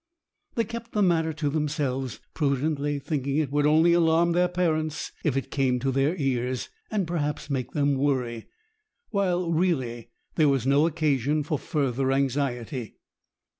[0.55, 5.37] They kept the matter to themselves, prudently thinking it would only alarm their parents if
[5.37, 8.47] it came to their ears, and perhaps make them worry,
[9.11, 12.97] while really there was no occasion for further anxiety.